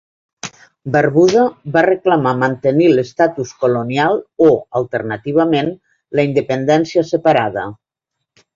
Barbuda 0.93 1.43
va 1.75 1.83
reclamar 1.87 2.31
mantenir 2.45 2.87
l'estatus 2.95 3.53
colonial 3.65 4.19
o 4.47 4.49
alternativament 4.81 5.73
la 6.21 6.29
independència 6.33 7.07
separada. 7.15 7.71